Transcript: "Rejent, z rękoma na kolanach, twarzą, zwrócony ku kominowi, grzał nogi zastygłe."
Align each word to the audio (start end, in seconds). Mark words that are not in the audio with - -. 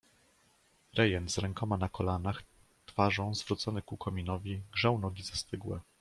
"Rejent, 0.93 1.31
z 1.31 1.37
rękoma 1.37 1.77
na 1.77 1.89
kolanach, 1.89 2.43
twarzą, 2.85 3.35
zwrócony 3.35 3.81
ku 3.81 3.97
kominowi, 3.97 4.61
grzał 4.73 4.99
nogi 4.99 5.23
zastygłe." 5.23 5.79